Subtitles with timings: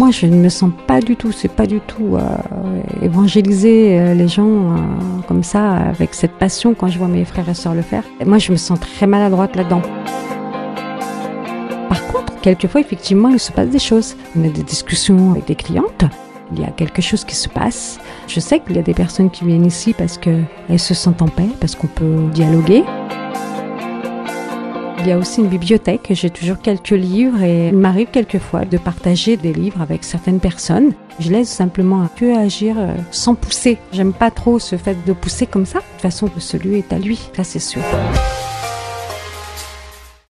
[0.00, 2.22] Moi, je ne me sens pas du tout, c'est pas du tout euh,
[3.02, 4.76] évangéliser euh, les gens euh,
[5.28, 8.02] comme ça, avec cette passion quand je vois mes frères et sœurs le faire.
[8.24, 9.82] Moi, je me sens très maladroite là-dedans.
[11.90, 14.16] Par contre, quelquefois, effectivement, il se passe des choses.
[14.34, 16.06] On a des discussions avec des clientes.
[16.54, 18.00] Il y a quelque chose qui se passe.
[18.26, 21.28] Je sais qu'il y a des personnes qui viennent ici parce qu'elles se sentent en
[21.28, 22.84] paix, parce qu'on peut dialoguer.
[25.02, 28.76] Il y a aussi une bibliothèque, j'ai toujours quelques livres et il m'arrive quelquefois de
[28.76, 30.92] partager des livres avec certaines personnes.
[31.18, 33.78] Je laisse simplement que agir euh, sans pousser.
[33.92, 35.78] J'aime pas trop ce fait de pousser comme ça.
[35.78, 37.80] De toute façon, ce lieu est à lui, ça c'est sûr.